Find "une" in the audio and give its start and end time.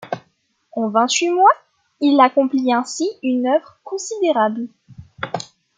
3.21-3.45